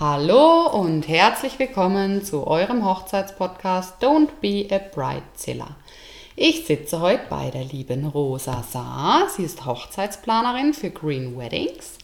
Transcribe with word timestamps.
Hallo 0.00 0.66
und 0.68 1.08
herzlich 1.08 1.58
willkommen 1.58 2.24
zu 2.24 2.46
eurem 2.46 2.86
Hochzeitspodcast 2.86 4.02
Don't 4.02 4.30
Be 4.40 4.66
a 4.70 4.78
Bridezilla. 4.78 5.76
Ich 6.36 6.64
sitze 6.64 7.02
heute 7.02 7.24
bei 7.28 7.50
der 7.50 7.64
lieben 7.64 8.06
Rosa 8.06 8.62
Saar. 8.62 9.28
Sie 9.28 9.42
ist 9.42 9.66
Hochzeitsplanerin 9.66 10.72
für 10.72 10.88
Green 10.88 11.38
Weddings 11.38 11.98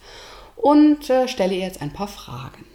und 0.57 1.09
äh, 1.09 1.27
stelle 1.27 1.55
ihr 1.55 1.65
jetzt 1.65 1.81
ein 1.81 1.95
paar 1.95 2.09
Fragen. 2.09 2.67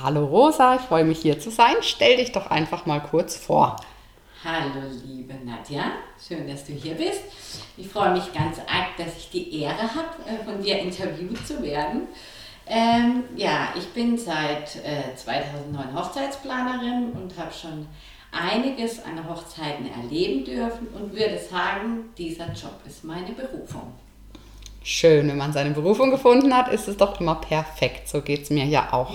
Hallo 0.00 0.24
Rosa, 0.24 0.76
ich 0.76 0.82
freue 0.82 1.04
mich 1.04 1.18
hier 1.18 1.40
zu 1.40 1.50
sein. 1.50 1.74
Stell 1.80 2.18
dich 2.18 2.30
doch 2.30 2.48
einfach 2.48 2.86
mal 2.86 3.00
kurz 3.00 3.36
vor. 3.36 3.74
Hallo 4.44 4.86
liebe 5.04 5.34
Nadja, 5.44 5.82
schön, 6.28 6.46
dass 6.46 6.64
du 6.64 6.74
hier 6.74 6.94
bist. 6.94 7.22
Ich 7.76 7.88
freue 7.88 8.12
mich 8.12 8.32
ganz 8.32 8.60
arg, 8.60 8.96
dass 8.98 9.16
ich 9.16 9.30
die 9.30 9.62
Ehre 9.62 9.82
habe, 9.82 10.14
äh, 10.26 10.44
von 10.44 10.62
dir 10.62 10.78
interviewt 10.78 11.44
zu 11.44 11.60
werden. 11.60 12.02
Ähm, 12.66 13.24
ja, 13.36 13.68
ich 13.76 13.88
bin 13.92 14.16
seit 14.16 14.76
äh, 14.76 15.14
2009 15.16 15.94
Hochzeitsplanerin 15.94 17.12
und 17.12 17.36
habe 17.38 17.52
schon 17.52 17.86
einiges 18.32 19.02
an 19.04 19.28
Hochzeiten 19.28 19.86
erleben 19.86 20.44
dürfen 20.44 20.88
und 20.88 21.12
würde 21.12 21.38
sagen, 21.38 22.10
dieser 22.16 22.46
Job 22.46 22.80
ist 22.86 23.04
meine 23.04 23.32
Berufung. 23.32 23.92
Schön, 24.82 25.28
wenn 25.28 25.38
man 25.38 25.52
seine 25.52 25.70
Berufung 25.70 26.10
gefunden 26.10 26.54
hat, 26.54 26.68
ist 26.68 26.88
es 26.88 26.96
doch 26.96 27.18
immer 27.20 27.36
perfekt. 27.36 28.08
So 28.08 28.20
geht 28.20 28.42
es 28.42 28.50
mir 28.50 28.66
ja 28.66 28.92
auch. 28.92 29.14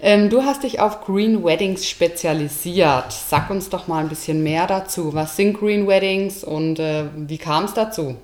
Ähm, 0.00 0.28
du 0.28 0.42
hast 0.42 0.64
dich 0.64 0.80
auf 0.80 1.04
Green 1.04 1.44
Weddings 1.44 1.88
spezialisiert. 1.88 3.12
Sag 3.12 3.50
uns 3.50 3.68
doch 3.68 3.86
mal 3.86 3.98
ein 3.98 4.08
bisschen 4.08 4.42
mehr 4.42 4.66
dazu. 4.66 5.14
Was 5.14 5.36
sind 5.36 5.58
Green 5.58 5.86
Weddings 5.86 6.42
und 6.42 6.80
äh, 6.80 7.04
wie 7.14 7.38
kam 7.38 7.64
es 7.64 7.74
dazu? 7.74 8.16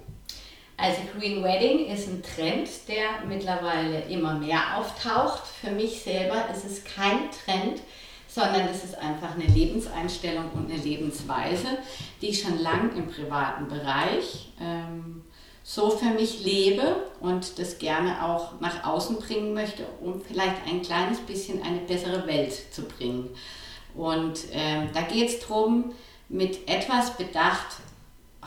Also 0.77 0.99
Green 1.17 1.43
Wedding 1.43 1.87
ist 1.87 2.09
ein 2.09 2.23
Trend, 2.23 2.69
der 2.89 3.27
mittlerweile 3.29 4.01
immer 4.09 4.35
mehr 4.35 4.77
auftaucht. 4.77 5.43
Für 5.47 5.71
mich 5.71 6.03
selber 6.03 6.49
ist 6.53 6.65
es 6.65 6.83
kein 6.85 7.31
Trend, 7.31 7.81
sondern 8.27 8.69
es 8.69 8.83
ist 8.83 8.99
einfach 8.99 9.35
eine 9.35 9.47
Lebenseinstellung 9.47 10.51
und 10.53 10.71
eine 10.71 10.83
Lebensweise, 10.83 11.79
die 12.21 12.31
ich 12.31 12.43
schon 12.43 12.59
lang 12.59 12.97
im 12.97 13.07
privaten 13.07 13.69
Bereich 13.69 14.49
ähm, 14.61 15.23
so 15.63 15.91
für 15.91 16.11
mich 16.11 16.45
lebe 16.45 16.97
und 17.21 17.59
das 17.59 17.79
gerne 17.79 18.25
auch 18.25 18.61
nach 18.61 18.85
außen 18.85 19.19
bringen 19.19 19.55
möchte, 19.55 19.87
um 20.01 20.21
vielleicht 20.21 20.57
ein 20.69 20.83
kleines 20.83 21.21
bisschen 21.21 21.63
eine 21.63 21.79
bessere 21.79 22.27
Welt 22.27 22.53
zu 22.75 22.83
bringen. 22.83 23.31
Und 23.95 24.41
ähm, 24.53 24.89
da 24.93 25.03
geht 25.03 25.29
es 25.29 25.41
darum, 25.41 25.93
mit 26.29 26.69
etwas 26.69 27.17
Bedacht 27.17 27.77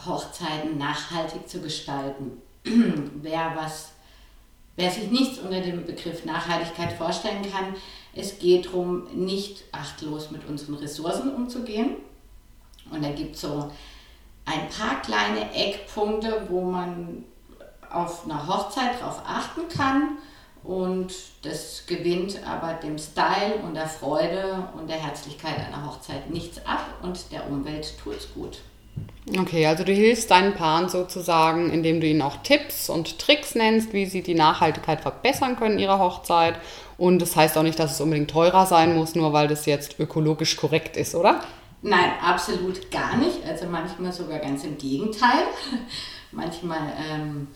Hochzeiten 0.06 0.78
nachhaltig 0.78 1.48
zu 1.48 1.60
gestalten. 1.60 2.42
wer, 2.64 3.54
was, 3.56 3.92
wer 4.76 4.92
sich 4.92 5.10
nichts 5.12 5.40
unter 5.40 5.62
dem 5.62 5.86
Begriff 5.86 6.26
Nachhaltigkeit 6.26 6.94
vorstellen 6.94 7.50
kann, 7.52 7.76
es 8.16 8.40
geht 8.40 8.68
darum, 8.68 9.08
nicht 9.14 9.64
achtlos 9.72 10.32
mit 10.32 10.48
unseren 10.48 10.76
Ressourcen 10.76 11.34
umzugehen. 11.34 11.98
Und 12.90 13.04
da 13.04 13.12
gibt 13.12 13.36
es 13.36 13.42
so 13.42 13.72
ein 14.46 14.70
paar 14.70 15.02
kleine 15.02 15.54
Eckpunkte, 15.54 16.48
wo 16.50 16.62
man 16.62 17.26
auf 17.90 18.26
einer 18.26 18.48
Hochzeit 18.48 19.00
darauf 19.00 19.22
achten 19.26 19.68
kann. 19.70 20.18
Und 20.64 21.14
das 21.44 21.86
gewinnt 21.86 22.46
aber 22.46 22.74
dem 22.74 22.98
Style 22.98 23.56
und 23.64 23.76
der 23.76 23.88
Freude 23.88 24.68
und 24.78 24.90
der 24.90 24.98
Herzlichkeit 24.98 25.58
einer 25.60 25.86
Hochzeit 25.86 26.30
nichts 26.30 26.66
ab 26.66 26.86
und 27.02 27.32
der 27.32 27.50
Umwelt 27.50 27.94
tut 28.04 28.16
es 28.18 28.34
gut. 28.34 28.60
Okay, 29.38 29.66
also 29.66 29.84
du 29.84 29.92
hilfst 29.92 30.32
deinen 30.32 30.54
Paaren 30.54 30.88
sozusagen, 30.88 31.70
indem 31.70 32.00
du 32.00 32.08
ihnen 32.08 32.22
auch 32.22 32.38
Tipps 32.44 32.90
und 32.90 33.20
Tricks 33.20 33.56
nennst, 33.56 33.92
wie 33.92 34.06
sie 34.06 34.22
die 34.22 34.36
Nachhaltigkeit 34.36 35.02
verbessern 35.02 35.58
können 35.58 35.80
ihrer 35.80 36.00
Hochzeit. 36.00 36.56
Und 36.98 37.22
das 37.22 37.36
heißt 37.36 37.58
auch 37.58 37.64
nicht, 37.64 37.78
dass 37.78 37.94
es 37.94 38.02
unbedingt 38.02 38.32
teurer 38.32 38.66
sein 38.66 38.96
muss, 38.96 39.16
nur 39.16 39.34
weil 39.34 39.50
das 39.50 39.66
jetzt 39.66 40.00
ökologisch 40.00 40.56
korrekt 40.56 40.96
ist, 40.96 41.14
oder? 41.14 41.42
Nein, 41.82 42.12
absolut 42.22 42.90
gar 42.90 43.18
nicht. 43.18 43.46
Also 43.46 43.66
manchmal 43.68 44.14
sogar 44.14 44.40
ganz 44.40 44.64
im 44.64 44.78
Gegenteil. 44.78 45.44
manchmal 46.32 46.94
ähm, 47.10 47.48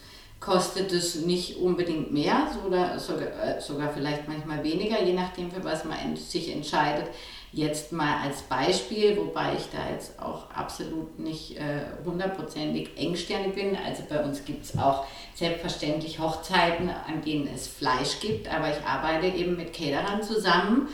kostet 0.41 0.91
es 0.91 1.15
nicht 1.15 1.57
unbedingt 1.57 2.11
mehr 2.11 2.47
oder 2.67 2.99
sogar, 2.99 3.27
äh, 3.27 3.61
sogar 3.61 3.93
vielleicht 3.93 4.27
manchmal 4.27 4.63
weniger, 4.63 5.01
je 5.01 5.13
nachdem, 5.13 5.51
für 5.51 5.63
was 5.63 5.85
man 5.85 6.17
sich 6.17 6.51
entscheidet. 6.51 7.05
Jetzt 7.53 7.91
mal 7.91 8.21
als 8.23 8.41
Beispiel, 8.43 9.17
wobei 9.17 9.53
ich 9.55 9.65
da 9.71 9.91
jetzt 9.93 10.19
auch 10.19 10.49
absolut 10.49 11.19
nicht 11.19 11.57
äh, 11.57 11.81
hundertprozentig 12.05 12.89
engstirnig 12.97 13.53
bin. 13.53 13.77
Also 13.85 14.03
bei 14.09 14.23
uns 14.23 14.43
gibt 14.43 14.65
es 14.65 14.77
auch 14.77 15.05
selbstverständlich 15.35 16.17
Hochzeiten, 16.17 16.89
an 16.89 17.21
denen 17.23 17.47
es 17.53 17.67
Fleisch 17.67 18.19
gibt, 18.19 18.47
aber 18.51 18.69
ich 18.69 18.83
arbeite 18.83 19.27
eben 19.27 19.57
mit 19.57 19.73
Caterern 19.73 20.23
zusammen, 20.23 20.87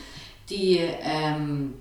die, 0.49 0.79
ähm, 0.79 1.75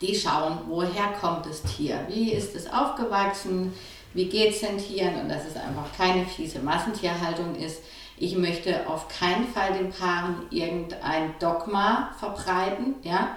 die 0.00 0.14
schauen, 0.14 0.58
woher 0.68 1.14
kommt 1.20 1.46
das 1.46 1.62
Tier, 1.62 2.06
wie 2.08 2.32
ist 2.32 2.54
es 2.54 2.70
aufgewachsen, 2.70 3.72
wie 4.14 4.26
geht 4.26 4.54
es 4.54 4.60
den 4.60 4.78
Tieren 4.78 5.20
und 5.20 5.28
dass 5.28 5.46
es 5.46 5.56
einfach 5.56 5.86
keine 5.96 6.26
fiese 6.26 6.60
Massentierhaltung 6.60 7.54
ist. 7.54 7.82
Ich 8.16 8.36
möchte 8.36 8.88
auf 8.88 9.08
keinen 9.08 9.48
Fall 9.48 9.72
den 9.72 9.90
Paaren 9.90 10.46
irgendein 10.50 11.34
Dogma 11.38 12.14
verbreiten, 12.18 12.94
ja, 13.02 13.36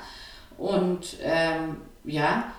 und 0.58 1.18
ähm, 1.22 1.78
ja, 2.04 2.52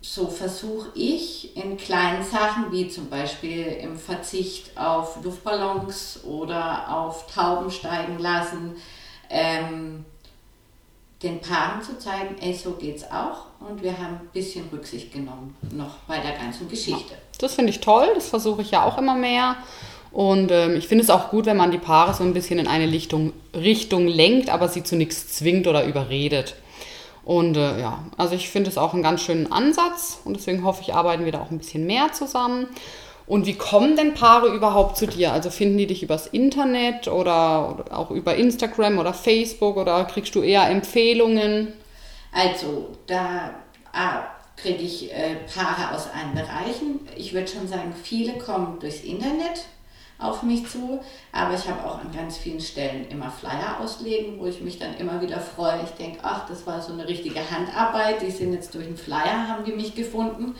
so 0.00 0.28
versuche 0.28 0.90
ich 0.94 1.56
in 1.56 1.76
kleinen 1.78 2.22
Sachen, 2.22 2.70
wie 2.72 2.88
zum 2.88 3.08
Beispiel 3.08 3.66
im 3.66 3.96
Verzicht 3.98 4.76
auf 4.76 5.22
Luftballons 5.24 6.24
oder 6.24 6.94
auf 6.94 7.32
Tauben 7.32 7.70
steigen 7.70 8.18
lassen, 8.18 8.76
ähm, 9.30 10.04
den 11.22 11.40
Paaren 11.40 11.82
zu 11.82 11.98
zeigen, 11.98 12.36
ey, 12.38 12.52
so 12.52 12.72
geht's 12.72 13.04
auch. 13.04 13.46
Und 13.60 13.82
wir 13.82 13.96
haben 13.96 14.16
ein 14.16 14.30
bisschen 14.32 14.68
Rücksicht 14.68 15.10
genommen, 15.10 15.56
noch 15.70 15.96
bei 16.06 16.18
der 16.18 16.32
ganzen 16.32 16.68
Geschichte. 16.68 17.14
Das 17.38 17.54
finde 17.54 17.70
ich 17.70 17.80
toll, 17.80 18.08
das 18.14 18.28
versuche 18.28 18.62
ich 18.62 18.70
ja 18.70 18.84
auch 18.84 18.98
immer 18.98 19.14
mehr. 19.14 19.56
Und 20.12 20.52
ähm, 20.52 20.76
ich 20.76 20.86
finde 20.86 21.02
es 21.02 21.10
auch 21.10 21.30
gut, 21.30 21.46
wenn 21.46 21.56
man 21.56 21.72
die 21.72 21.78
Paare 21.78 22.14
so 22.14 22.22
ein 22.22 22.34
bisschen 22.34 22.60
in 22.60 22.68
eine 22.68 22.90
Richtung, 22.90 23.32
Richtung 23.52 24.06
lenkt, 24.06 24.48
aber 24.48 24.68
sie 24.68 24.84
zu 24.84 24.94
nichts 24.94 25.34
zwingt 25.34 25.66
oder 25.66 25.84
überredet. 25.84 26.54
Und 27.24 27.56
äh, 27.56 27.80
ja, 27.80 28.04
also 28.16 28.34
ich 28.34 28.48
finde 28.48 28.70
es 28.70 28.78
auch 28.78 28.94
einen 28.94 29.02
ganz 29.02 29.22
schönen 29.22 29.50
Ansatz 29.50 30.20
und 30.24 30.36
deswegen 30.36 30.64
hoffe 30.64 30.82
ich, 30.82 30.94
arbeiten 30.94 31.24
wir 31.24 31.32
da 31.32 31.40
auch 31.40 31.50
ein 31.50 31.58
bisschen 31.58 31.86
mehr 31.86 32.12
zusammen. 32.12 32.68
Und 33.26 33.46
wie 33.46 33.54
kommen 33.54 33.96
denn 33.96 34.12
Paare 34.14 34.48
überhaupt 34.48 34.98
zu 34.98 35.06
dir? 35.06 35.32
Also 35.32 35.48
finden 35.48 35.78
die 35.78 35.86
dich 35.86 36.02
übers 36.02 36.26
Internet 36.26 37.08
oder, 37.08 37.86
auch 37.90 38.10
über 38.10 38.36
Instagram 38.36 38.98
oder 38.98 39.14
Facebook 39.14 39.78
oder 39.78 40.04
kriegst 40.04 40.34
du 40.34 40.42
eher 40.42 40.68
Empfehlungen? 40.68 41.72
Also 42.32 42.88
da 43.06 43.54
ah, 43.94 44.24
kriege 44.56 44.82
ich 44.82 45.12
äh, 45.12 45.36
Paare 45.52 45.94
aus 45.94 46.08
allen 46.10 46.34
Bereichen. 46.34 47.00
Ich 47.16 47.32
würde 47.32 47.48
schon 47.48 47.68
sagen, 47.68 47.94
viele 48.02 48.38
kommen 48.38 48.78
durchs 48.80 49.00
Internet 49.00 49.64
auf 50.18 50.42
mich 50.42 50.66
zu. 50.68 51.00
Aber 51.32 51.54
ich 51.54 51.68
habe 51.68 51.84
auch 51.84 51.98
an 51.98 52.12
ganz 52.12 52.36
vielen 52.36 52.60
Stellen 52.60 53.08
immer 53.08 53.30
Flyer 53.30 53.80
auslegen, 53.80 54.38
wo 54.38 54.46
ich 54.46 54.60
mich 54.60 54.78
dann 54.78 54.96
immer 54.96 55.20
wieder 55.20 55.40
freue. 55.40 55.82
Ich 55.84 55.90
denke, 55.90 56.20
ach, 56.22 56.46
das 56.48 56.66
war 56.66 56.80
so 56.80 56.92
eine 56.92 57.06
richtige 57.08 57.40
Handarbeit. 57.50 58.22
Die 58.22 58.30
sind 58.30 58.52
jetzt 58.52 58.74
durch 58.74 58.86
einen 58.86 58.96
Flyer, 58.96 59.48
haben 59.48 59.64
die 59.64 59.72
mich 59.72 59.94
gefunden. 59.94 60.54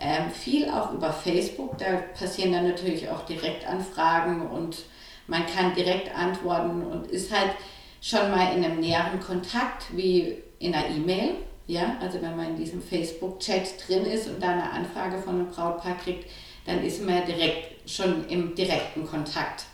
Ähm, 0.00 0.30
viel 0.30 0.68
auch 0.70 0.92
über 0.92 1.12
Facebook. 1.12 1.78
Da 1.78 2.02
passieren 2.18 2.52
dann 2.52 2.68
natürlich 2.68 3.08
auch 3.08 3.24
Direktanfragen 3.24 4.46
und 4.46 4.78
man 5.26 5.44
kann 5.46 5.74
direkt 5.74 6.14
antworten 6.14 6.84
und 6.84 7.10
ist 7.10 7.32
halt 7.32 7.52
schon 8.00 8.30
mal 8.30 8.54
in 8.54 8.64
einem 8.64 8.78
näheren 8.78 9.20
Kontakt 9.20 9.96
wie 9.96 10.36
in 10.58 10.74
einer 10.74 10.88
E-Mail. 10.88 11.34
Ja, 11.66 11.96
also 12.00 12.22
wenn 12.22 12.36
man 12.36 12.50
in 12.50 12.56
diesem 12.56 12.80
Facebook-Chat 12.80 13.88
drin 13.88 14.04
ist 14.04 14.28
und 14.28 14.42
da 14.42 14.50
eine 14.50 14.70
Anfrage 14.70 15.18
von 15.18 15.34
einem 15.34 15.48
Brautpaar 15.48 15.96
kriegt, 15.96 16.30
dann 16.64 16.84
ist 16.84 17.04
man 17.04 17.26
direkt 17.26 17.90
schon 17.90 18.28
im 18.28 18.54
direkten 18.54 19.06
Kontakt. 19.06 19.64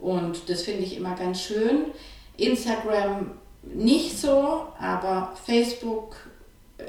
Und 0.00 0.48
das 0.48 0.62
finde 0.62 0.82
ich 0.82 0.96
immer 0.96 1.14
ganz 1.14 1.40
schön. 1.42 1.86
Instagram 2.36 3.32
nicht 3.62 4.18
so, 4.18 4.66
aber 4.78 5.32
Facebook 5.46 6.16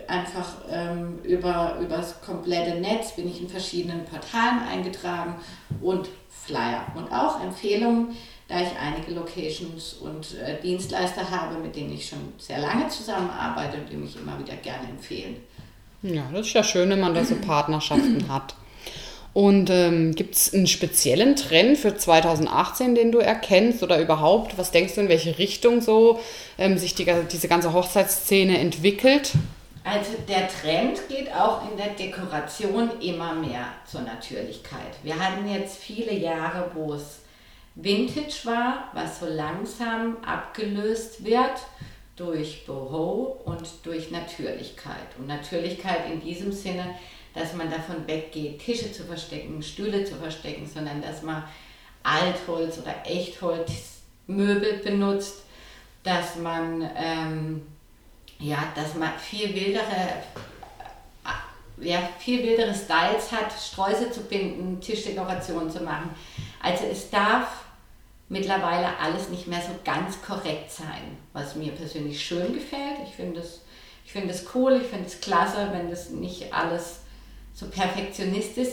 einfach 0.07 0.55
ähm, 0.69 1.19
über, 1.23 1.77
über 1.79 1.97
das 1.97 2.21
komplette 2.21 2.79
Netz 2.79 3.15
bin 3.15 3.27
ich 3.29 3.41
in 3.41 3.49
verschiedenen 3.49 4.03
Portalen 4.05 4.59
eingetragen 4.67 5.35
und 5.81 6.09
Flyer 6.29 6.85
und 6.95 7.11
auch 7.11 7.41
Empfehlungen, 7.41 8.15
da 8.47 8.61
ich 8.61 8.69
einige 8.79 9.13
Locations 9.13 9.93
und 9.93 10.37
äh, 10.39 10.61
Dienstleister 10.61 11.29
habe, 11.29 11.57
mit 11.57 11.75
denen 11.75 11.93
ich 11.93 12.07
schon 12.07 12.33
sehr 12.37 12.59
lange 12.59 12.87
zusammenarbeite 12.89 13.77
und 13.77 13.89
die 13.89 13.95
mich 13.95 14.15
immer 14.15 14.37
wieder 14.39 14.55
gerne 14.57 14.89
empfehlen. 14.89 15.37
Ja, 16.03 16.23
das 16.31 16.47
ist 16.47 16.53
ja 16.53 16.63
schön, 16.63 16.89
wenn 16.89 16.99
man 16.99 17.15
da 17.15 17.23
so 17.23 17.35
Partnerschaften 17.35 18.27
hat. 18.29 18.55
Und 19.33 19.69
ähm, 19.69 20.15
gibt 20.15 20.35
es 20.35 20.53
einen 20.53 20.67
speziellen 20.67 21.35
Trend 21.35 21.77
für 21.77 21.97
2018, 21.97 22.95
den 22.95 23.11
du 23.11 23.17
erkennst 23.17 23.83
oder 23.83 23.99
überhaupt? 23.99 24.57
Was 24.57 24.71
denkst 24.71 24.95
du, 24.95 25.01
in 25.01 25.09
welche 25.09 25.37
Richtung 25.37 25.81
so 25.81 26.19
ähm, 26.57 26.77
sich 26.77 26.95
die, 26.95 27.05
diese 27.29 27.49
ganze 27.49 27.73
Hochzeitsszene 27.73 28.57
entwickelt? 28.57 29.33
Also 29.83 30.11
der 30.29 30.47
Trend 30.47 31.09
geht 31.09 31.33
auch 31.33 31.69
in 31.69 31.75
der 31.77 31.89
Dekoration 31.89 32.89
immer 33.01 33.35
mehr 33.35 33.67
zur 33.85 34.01
Natürlichkeit. 34.01 34.79
Wir 35.03 35.19
hatten 35.19 35.47
jetzt 35.49 35.77
viele 35.77 36.13
Jahre, 36.13 36.71
wo 36.73 36.93
es 36.93 37.19
Vintage 37.75 38.45
war, 38.45 38.89
was 38.93 39.19
so 39.19 39.25
langsam 39.25 40.17
abgelöst 40.23 41.23
wird 41.23 41.59
durch 42.15 42.65
Boho 42.65 43.41
und 43.43 43.67
durch 43.83 44.11
Natürlichkeit. 44.11 45.17
Und 45.19 45.27
Natürlichkeit 45.27 46.09
in 46.09 46.21
diesem 46.21 46.53
Sinne, 46.53 46.95
dass 47.33 47.53
man 47.53 47.69
davon 47.69 48.07
weggeht, 48.07 48.59
Tische 48.59 48.91
zu 48.93 49.03
verstecken, 49.03 49.61
Stühle 49.61 50.05
zu 50.05 50.15
verstecken, 50.15 50.65
sondern 50.65 51.01
dass 51.01 51.21
man 51.21 51.43
Altholz 52.03 52.77
oder 52.79 52.95
Echtholzmöbel 53.05 54.79
benutzt, 54.83 55.43
dass 56.03 56.37
man, 56.37 56.89
ähm, 56.95 57.67
ja, 58.39 58.63
dass 58.75 58.95
man 58.95 59.11
viel 59.19 59.53
wildere 59.53 60.23
ja, 61.77 61.99
viel 62.19 62.41
wildere 62.41 62.73
Styles 62.73 63.31
hat, 63.33 63.51
Sträuße 63.51 64.09
zu 64.09 64.21
binden, 64.21 64.79
Tischdekorationen 64.79 65.69
zu 65.69 65.83
machen. 65.83 66.09
Also 66.61 66.85
es 66.85 67.09
darf 67.09 67.64
mittlerweile 68.29 68.97
alles 68.99 69.29
nicht 69.29 69.47
mehr 69.47 69.61
so 69.61 69.73
ganz 69.83 70.21
korrekt 70.21 70.71
sein, 70.71 71.17
was 71.33 71.55
mir 71.55 71.71
persönlich 71.71 72.23
schön 72.23 72.53
gefällt. 72.53 72.97
Ich 73.05 73.15
finde 73.15 73.39
es 73.41 73.61
ich 74.05 74.11
find 74.11 74.31
cool, 74.53 74.79
ich 74.81 74.87
finde 74.87 75.07
es 75.07 75.19
klasse, 75.19 75.69
wenn 75.71 75.89
das 75.89 76.11
nicht 76.11 76.53
alles 76.53 77.01
so 77.53 77.67
perfektionistisch, 77.67 78.69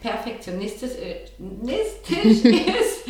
perfektionistisch 0.00 0.92
ist, 2.44 3.04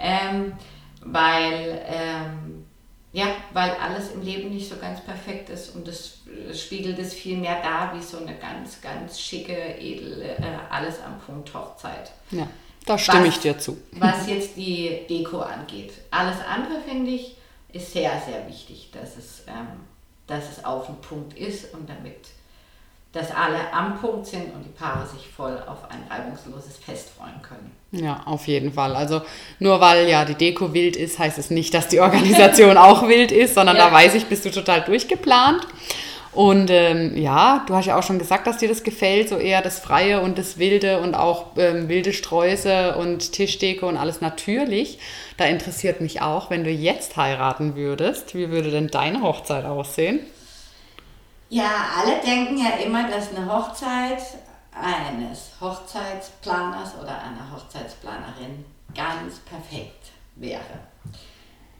ähm, 0.00 0.54
weil, 1.00 1.84
ähm, 1.86 2.64
ja, 3.12 3.26
weil 3.52 3.72
alles 3.72 4.12
im 4.12 4.22
Leben 4.22 4.50
nicht 4.50 4.68
so 4.68 4.76
ganz 4.76 5.00
perfekt 5.02 5.50
ist 5.50 5.76
und 5.76 5.86
das 5.86 6.18
spiegelt 6.54 6.98
es 6.98 7.12
viel 7.12 7.36
mehr 7.36 7.60
dar 7.62 7.94
wie 7.94 8.02
so 8.02 8.18
eine 8.18 8.34
ganz, 8.36 8.80
ganz 8.80 9.20
schicke, 9.20 9.78
edle, 9.78 10.24
äh, 10.24 10.42
alles 10.70 11.00
am 11.02 11.20
Punkt 11.20 11.52
Hochzeit. 11.52 12.10
Ja. 12.30 12.48
Da 12.86 12.96
stimme 12.96 13.26
was, 13.26 13.34
ich 13.34 13.38
dir 13.40 13.58
zu. 13.58 13.76
Was 13.92 14.28
jetzt 14.28 14.56
die 14.56 15.00
Deko 15.08 15.40
angeht. 15.40 15.92
Alles 16.10 16.36
andere 16.48 16.80
finde 16.80 17.10
ich 17.10 17.36
ist 17.72 17.92
sehr, 17.92 18.12
sehr 18.26 18.46
wichtig, 18.48 18.90
dass 18.92 19.16
es, 19.16 19.42
ähm, 19.46 19.66
dass 20.26 20.44
es 20.50 20.64
auf 20.64 20.86
den 20.86 20.96
Punkt 20.96 21.36
ist 21.36 21.74
und 21.74 21.88
damit, 21.88 22.28
dass 23.12 23.30
alle 23.30 23.72
am 23.72 23.98
Punkt 23.98 24.26
sind 24.26 24.54
und 24.54 24.62
die 24.62 24.70
Paare 24.70 25.06
sich 25.06 25.28
voll 25.28 25.62
auf 25.66 25.90
ein 25.90 26.04
reibungsloses 26.08 26.76
Fest 26.76 27.10
freuen 27.16 27.40
können. 27.42 27.72
Ja, 27.92 28.22
auf 28.24 28.46
jeden 28.46 28.72
Fall. 28.72 28.94
Also 28.94 29.22
nur 29.58 29.80
weil 29.80 30.08
ja 30.08 30.24
die 30.24 30.34
Deko 30.34 30.72
wild 30.72 30.96
ist, 30.96 31.18
heißt 31.18 31.38
es 31.38 31.50
nicht, 31.50 31.74
dass 31.74 31.88
die 31.88 32.00
Organisation 32.00 32.76
auch 32.78 33.08
wild 33.08 33.32
ist, 33.32 33.54
sondern 33.54 33.76
ja. 33.76 33.88
da 33.88 33.92
weiß 33.92 34.14
ich, 34.14 34.26
bist 34.26 34.44
du 34.44 34.50
total 34.50 34.82
durchgeplant. 34.82 35.66
Und 36.36 36.68
ähm, 36.68 37.16
ja, 37.16 37.64
du 37.66 37.74
hast 37.74 37.86
ja 37.86 37.98
auch 37.98 38.02
schon 38.02 38.18
gesagt, 38.18 38.46
dass 38.46 38.58
dir 38.58 38.68
das 38.68 38.82
gefällt, 38.82 39.30
so 39.30 39.38
eher 39.38 39.62
das 39.62 39.78
Freie 39.78 40.20
und 40.20 40.36
das 40.36 40.58
Wilde 40.58 41.00
und 41.00 41.14
auch 41.14 41.56
ähm, 41.56 41.88
wilde 41.88 42.12
Sträuße 42.12 42.94
und 42.98 43.32
Tischdeko 43.32 43.88
und 43.88 43.96
alles 43.96 44.20
natürlich. 44.20 44.98
Da 45.38 45.46
interessiert 45.46 46.02
mich 46.02 46.20
auch, 46.20 46.50
wenn 46.50 46.62
du 46.62 46.68
jetzt 46.68 47.16
heiraten 47.16 47.74
würdest, 47.74 48.34
wie 48.34 48.50
würde 48.50 48.70
denn 48.70 48.88
deine 48.88 49.22
Hochzeit 49.22 49.64
aussehen? 49.64 50.20
Ja, 51.48 51.70
alle 51.98 52.20
denken 52.20 52.58
ja 52.58 52.84
immer, 52.84 53.08
dass 53.08 53.34
eine 53.34 53.50
Hochzeit 53.50 54.20
eines 54.78 55.52
Hochzeitsplaners 55.58 56.96
oder 57.00 57.12
einer 57.12 57.50
Hochzeitsplanerin 57.50 58.62
ganz 58.94 59.38
perfekt 59.38 60.10
wäre. 60.34 60.60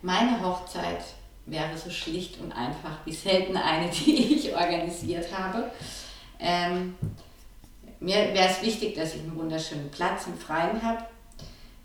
Meine 0.00 0.42
Hochzeit 0.42 1.04
wäre 1.46 1.76
so 1.78 1.90
schlicht 1.90 2.40
und 2.40 2.52
einfach 2.52 2.98
wie 3.04 3.12
selten 3.12 3.56
eine, 3.56 3.88
die 4.06 4.34
ich 4.34 4.54
organisiert 4.54 5.26
habe. 5.36 5.70
Ähm, 6.38 6.94
mir 8.00 8.16
wäre 8.34 8.48
es 8.50 8.62
wichtig, 8.62 8.94
dass 8.94 9.14
ich 9.14 9.22
einen 9.22 9.36
wunderschönen 9.36 9.90
Platz 9.90 10.26
im 10.26 10.36
Freien 10.36 10.82
habe. 10.82 11.04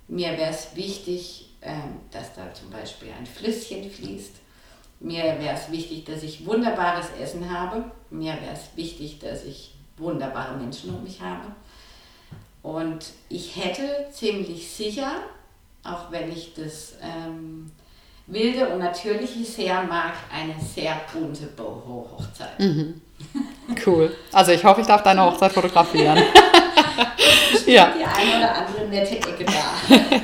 Mir 0.07 0.31
wäre 0.37 0.51
es 0.51 0.75
wichtig, 0.75 1.51
ähm, 1.61 1.99
dass 2.11 2.33
da 2.33 2.53
zum 2.53 2.69
Beispiel 2.69 3.09
ein 3.17 3.25
Flüsschen 3.25 3.89
fließt. 3.89 4.35
Mir 4.99 5.23
wäre 5.39 5.55
es 5.55 5.71
wichtig, 5.71 6.05
dass 6.05 6.21
ich 6.21 6.45
wunderbares 6.45 7.07
Essen 7.19 7.49
habe. 7.49 7.85
Mir 8.09 8.33
wäre 8.33 8.53
es 8.53 8.75
wichtig, 8.75 9.19
dass 9.19 9.45
ich 9.45 9.73
wunderbare 9.97 10.57
Menschen 10.57 10.93
um 10.93 11.03
mich 11.03 11.21
habe. 11.21 11.47
Und 12.61 13.13
ich 13.29 13.55
hätte 13.55 14.07
ziemlich 14.11 14.69
sicher, 14.69 15.23
auch 15.83 16.11
wenn 16.11 16.31
ich 16.31 16.53
das 16.53 16.95
ähm, 17.01 17.71
wilde 18.27 18.69
und 18.69 18.79
natürliche 18.79 19.43
sehr 19.43 19.83
mag, 19.83 20.13
eine 20.33 20.55
sehr 20.59 21.01
bunte 21.11 21.47
Boho-Hochzeit. 21.47 22.59
Mhm. 22.59 23.01
Cool. 23.85 24.15
Also 24.31 24.51
ich 24.51 24.63
hoffe, 24.63 24.81
ich 24.81 24.87
darf 24.87 25.03
deine 25.03 25.23
Hochzeit 25.23 25.51
fotografieren. 25.51 26.17
ja. 27.65 27.93
Die 27.97 28.03
eine 28.03 28.37
oder 28.37 28.55
andere 28.55 28.87
nette 28.87 29.15
Ecke 29.17 29.45
da. 29.45 30.21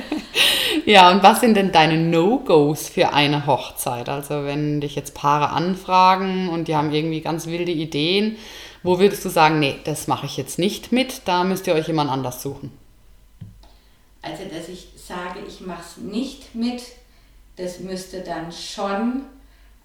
ja, 0.84 1.10
und 1.10 1.22
was 1.22 1.40
sind 1.40 1.54
denn 1.54 1.72
deine 1.72 1.96
No-Gos 1.96 2.88
für 2.88 3.12
eine 3.12 3.46
Hochzeit? 3.46 4.08
Also 4.08 4.44
wenn 4.44 4.80
dich 4.80 4.94
jetzt 4.94 5.14
Paare 5.14 5.50
anfragen 5.50 6.48
und 6.48 6.68
die 6.68 6.76
haben 6.76 6.92
irgendwie 6.92 7.20
ganz 7.20 7.46
wilde 7.46 7.72
Ideen, 7.72 8.36
wo 8.82 8.98
würdest 8.98 9.24
du 9.24 9.28
sagen, 9.28 9.58
nee, 9.58 9.76
das 9.84 10.06
mache 10.06 10.26
ich 10.26 10.36
jetzt 10.36 10.58
nicht 10.58 10.92
mit, 10.92 11.22
da 11.26 11.44
müsst 11.44 11.66
ihr 11.66 11.74
euch 11.74 11.88
jemand 11.88 12.10
anders 12.10 12.42
suchen? 12.42 12.72
Also, 14.22 14.44
dass 14.44 14.68
ich 14.68 14.88
sage, 14.96 15.40
ich 15.46 15.60
mache 15.60 15.82
es 15.82 15.96
nicht 15.96 16.54
mit, 16.54 16.82
das 17.58 17.80
müsste 17.80 18.20
dann 18.20 18.50
schon 18.52 19.24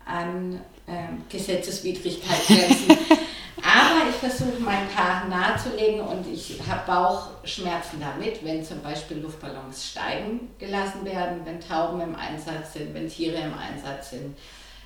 an 0.05 0.61
ähm, 0.87 1.23
Gesetzeswidrigkeit 1.29 2.47
grenzen. 2.47 2.97
Aber 3.63 4.09
ich 4.09 4.15
versuche 4.15 4.61
meinen 4.61 4.89
Paar 4.89 5.25
nahezulegen 5.27 6.01
und 6.01 6.27
ich 6.27 6.59
habe 6.67 6.85
Bauchschmerzen 6.85 8.01
damit, 8.01 8.43
wenn 8.43 8.63
zum 8.63 8.81
Beispiel 8.81 9.17
Luftballons 9.17 9.91
steigen 9.91 10.49
gelassen 10.59 11.05
werden, 11.05 11.41
wenn 11.45 11.61
Tauben 11.61 12.01
im 12.01 12.15
Einsatz 12.15 12.73
sind, 12.73 12.93
wenn 12.93 13.07
Tiere 13.07 13.37
im 13.37 13.53
Einsatz 13.53 14.09
sind, 14.09 14.37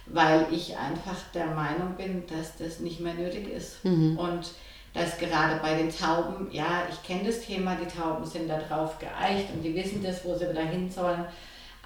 weil 0.05 0.45
ich 0.51 0.77
einfach 0.77 1.17
der 1.33 1.47
Meinung 1.47 1.95
bin, 1.97 2.23
dass 2.27 2.55
das 2.57 2.79
nicht 2.79 2.99
mehr 2.99 3.15
nötig 3.15 3.49
ist. 3.49 3.83
Mhm. 3.83 4.17
Und 4.17 4.51
dass 4.93 5.17
gerade 5.17 5.59
bei 5.61 5.75
den 5.75 5.89
Tauben, 5.89 6.47
ja, 6.51 6.83
ich 6.89 7.01
kenne 7.03 7.25
das 7.25 7.41
Thema, 7.41 7.75
die 7.75 7.87
Tauben 7.87 8.25
sind 8.25 8.47
da 8.47 8.59
drauf 8.59 8.97
geeicht 8.99 9.47
und 9.53 9.63
die 9.63 9.75
wissen 9.75 10.03
das, 10.03 10.23
wo 10.23 10.35
sie 10.35 10.49
wieder 10.49 10.65
hin 10.65 10.89
sollen. 10.89 11.25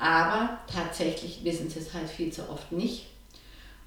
Aber 0.02 0.58
tatsächlich 0.66 1.44
wissen 1.44 1.70
sie 1.70 1.78
es 1.78 1.94
halt 1.94 2.10
viel 2.10 2.34
zu 2.34 2.50
oft 2.50 2.72
nicht. 2.72 3.06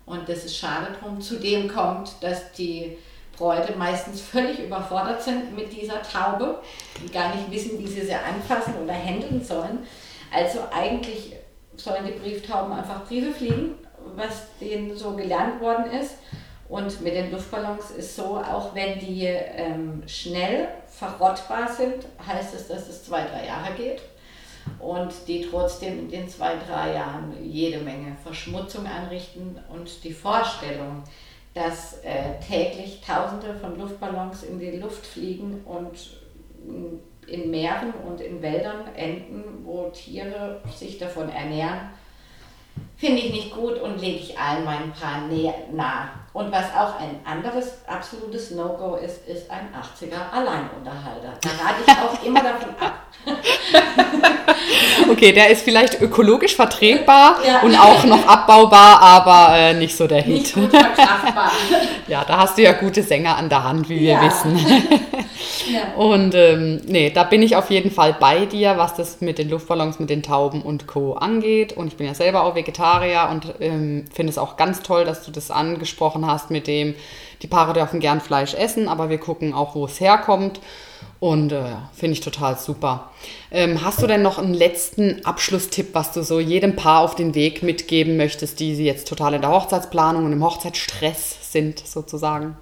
Und 0.06 0.28
das 0.28 0.44
ist 0.44 0.56
schade 0.56 0.94
drum. 1.00 1.20
Zudem 1.20 1.66
kommt, 1.66 2.12
dass 2.20 2.52
die 2.52 2.96
Bräute 3.36 3.74
meistens 3.76 4.20
völlig 4.20 4.60
überfordert 4.60 5.20
sind 5.20 5.56
mit 5.56 5.72
dieser 5.72 6.00
Taube 6.02 6.60
und 7.00 7.12
gar 7.12 7.34
nicht 7.34 7.50
wissen, 7.50 7.80
wie 7.80 7.88
sie 7.88 8.02
sie 8.02 8.14
anfassen 8.14 8.74
oder 8.80 8.92
handeln 8.92 9.42
sollen. 9.42 9.80
Also 10.32 10.60
eigentlich 10.72 11.32
sollen 11.76 12.06
die 12.06 12.12
Brieftauben 12.12 12.72
einfach 12.72 13.04
Briefe 13.06 13.32
fliegen, 13.32 13.74
was 14.14 14.46
denen 14.60 14.96
so 14.96 15.16
gelernt 15.16 15.60
worden 15.60 15.90
ist. 15.90 16.14
Und 16.68 17.00
mit 17.00 17.14
den 17.14 17.32
Luftballons 17.32 17.90
ist 17.90 18.14
so, 18.14 18.36
auch 18.36 18.72
wenn 18.72 19.00
die 19.00 19.24
ähm, 19.24 20.04
schnell 20.06 20.68
verrottbar 20.86 21.68
sind, 21.68 22.06
heißt 22.24 22.54
es, 22.54 22.68
dass 22.68 22.88
es 22.88 23.04
zwei, 23.04 23.24
drei 23.24 23.46
Jahre 23.46 23.74
geht 23.74 24.00
und 24.78 25.12
die 25.26 25.46
trotzdem 25.48 25.98
in 25.98 26.10
den 26.10 26.28
zwei, 26.28 26.54
drei 26.56 26.94
Jahren 26.94 27.34
jede 27.42 27.80
Menge 27.80 28.16
Verschmutzung 28.22 28.86
anrichten. 28.86 29.58
Und 29.68 30.04
die 30.04 30.12
Vorstellung, 30.12 31.02
dass 31.54 32.00
äh, 32.02 32.38
täglich 32.46 33.00
Tausende 33.00 33.54
von 33.54 33.78
Luftballons 33.78 34.42
in 34.42 34.58
die 34.58 34.72
Luft 34.72 35.06
fliegen 35.06 35.62
und 35.64 36.20
in 37.26 37.50
Meeren 37.50 37.92
und 38.06 38.20
in 38.20 38.42
Wäldern 38.42 38.94
enden, 38.94 39.64
wo 39.64 39.88
Tiere 39.90 40.60
sich 40.74 40.98
davon 40.98 41.28
ernähren, 41.28 41.90
finde 42.96 43.20
ich 43.20 43.32
nicht 43.32 43.54
gut 43.54 43.80
und 43.80 44.00
lege 44.00 44.18
ich 44.18 44.38
allen 44.38 44.64
meinen 44.64 44.92
Paaren 44.92 45.28
nahe. 45.74 46.08
Und 46.34 46.50
was 46.50 46.64
auch 46.76 46.98
ein 46.98 47.20
anderes 47.24 47.74
absolutes 47.86 48.50
No-Go 48.50 48.96
ist, 48.96 49.26
ist 49.28 49.48
ein 49.48 49.68
80er 49.72 50.32
Alleinunterhalter. 50.32 51.32
Da 51.40 51.48
rate 51.48 51.82
ich 51.86 51.92
auch 51.92 52.24
immer 52.24 52.42
davon 52.42 52.70
ab. 52.80 53.06
okay, 55.10 55.32
der 55.32 55.50
ist 55.50 55.62
vielleicht 55.62 56.00
ökologisch 56.00 56.54
vertretbar 56.56 57.36
ja. 57.46 57.60
und 57.60 57.76
auch 57.76 58.04
noch 58.04 58.26
abbaubar, 58.26 59.00
aber 59.00 59.56
äh, 59.56 59.74
nicht 59.74 59.96
so 59.96 60.06
der 60.06 60.22
Hit. 60.22 60.34
Nicht 60.34 60.54
gut 60.54 60.70
verkraftbar. 60.70 61.52
ja, 62.08 62.24
da 62.26 62.38
hast 62.38 62.58
du 62.58 62.62
ja 62.62 62.72
gute 62.72 63.02
Sänger 63.02 63.36
an 63.36 63.48
der 63.48 63.64
Hand, 63.64 63.88
wie 63.88 64.00
wir 64.00 64.12
ja. 64.14 64.22
wissen. 64.22 64.58
ja. 65.72 65.94
Und 65.96 66.34
ähm, 66.34 66.80
nee, 66.86 67.10
da 67.10 67.24
bin 67.24 67.42
ich 67.42 67.56
auf 67.56 67.70
jeden 67.70 67.90
Fall 67.90 68.16
bei 68.18 68.46
dir, 68.46 68.76
was 68.76 68.94
das 68.94 69.20
mit 69.20 69.38
den 69.38 69.50
Luftballons, 69.50 69.98
mit 69.98 70.10
den 70.10 70.22
Tauben 70.22 70.62
und 70.62 70.86
Co. 70.86 71.14
angeht. 71.14 71.72
Und 71.72 71.88
ich 71.88 71.96
bin 71.96 72.06
ja 72.06 72.14
selber 72.14 72.44
auch 72.44 72.54
Vegetarier 72.54 73.28
und 73.30 73.54
ähm, 73.60 74.04
finde 74.12 74.30
es 74.30 74.38
auch 74.38 74.56
ganz 74.56 74.82
toll, 74.82 75.04
dass 75.04 75.24
du 75.24 75.30
das 75.30 75.50
angesprochen 75.50 76.23
hast 76.26 76.50
mit 76.50 76.66
dem, 76.66 76.94
die 77.42 77.46
Paare 77.46 77.72
dürfen 77.72 78.00
gern 78.00 78.20
Fleisch 78.20 78.54
essen, 78.54 78.88
aber 78.88 79.10
wir 79.10 79.18
gucken 79.18 79.54
auch, 79.54 79.74
wo 79.74 79.86
es 79.86 80.00
herkommt. 80.00 80.60
Und 81.20 81.52
äh, 81.52 81.64
finde 81.94 82.12
ich 82.12 82.20
total 82.20 82.58
super. 82.58 83.10
Ähm, 83.50 83.82
hast 83.82 84.02
du 84.02 84.06
denn 84.06 84.20
noch 84.20 84.38
einen 84.38 84.52
letzten 84.52 85.24
Abschlusstipp, 85.24 85.94
was 85.94 86.12
du 86.12 86.22
so 86.22 86.38
jedem 86.38 86.76
Paar 86.76 87.00
auf 87.00 87.14
den 87.14 87.34
Weg 87.34 87.62
mitgeben 87.62 88.16
möchtest, 88.16 88.60
die 88.60 88.74
sie 88.74 88.84
jetzt 88.84 89.08
total 89.08 89.34
in 89.34 89.40
der 89.40 89.50
Hochzeitsplanung 89.50 90.26
und 90.26 90.32
im 90.32 90.44
Hochzeitsstress 90.44 91.52
sind, 91.52 91.78
sozusagen? 91.78 92.56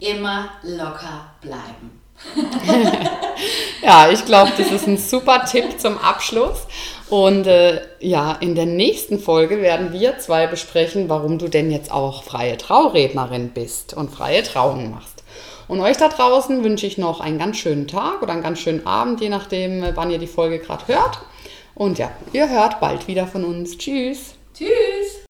Immer 0.00 0.50
locker 0.62 1.30
bleiben. 1.40 2.03
ja, 3.82 4.10
ich 4.10 4.24
glaube, 4.24 4.52
das 4.56 4.70
ist 4.70 4.86
ein 4.86 4.98
super 4.98 5.44
Tipp 5.44 5.78
zum 5.78 5.98
Abschluss. 5.98 6.66
Und 7.10 7.46
äh, 7.46 7.82
ja, 8.00 8.32
in 8.40 8.54
der 8.54 8.66
nächsten 8.66 9.18
Folge 9.18 9.60
werden 9.60 9.92
wir 9.92 10.18
zwei 10.18 10.46
besprechen, 10.46 11.08
warum 11.08 11.38
du 11.38 11.48
denn 11.48 11.70
jetzt 11.70 11.92
auch 11.92 12.24
freie 12.24 12.56
Traurednerin 12.56 13.50
bist 13.50 13.94
und 13.94 14.10
freie 14.10 14.42
Trauungen 14.42 14.90
machst. 14.90 15.22
Und 15.68 15.80
euch 15.80 15.96
da 15.96 16.08
draußen 16.08 16.64
wünsche 16.64 16.86
ich 16.86 16.98
noch 16.98 17.20
einen 17.20 17.38
ganz 17.38 17.56
schönen 17.56 17.86
Tag 17.86 18.22
oder 18.22 18.32
einen 18.32 18.42
ganz 18.42 18.58
schönen 18.58 18.86
Abend, 18.86 19.20
je 19.20 19.28
nachdem, 19.28 19.84
wann 19.94 20.10
ihr 20.10 20.18
die 20.18 20.26
Folge 20.26 20.58
gerade 20.58 20.88
hört. 20.88 21.20
Und 21.74 21.98
ja, 21.98 22.10
ihr 22.32 22.48
hört 22.48 22.80
bald 22.80 23.08
wieder 23.08 23.26
von 23.26 23.44
uns. 23.44 23.76
Tschüss. 23.78 24.34
Tschüss. 24.54 24.68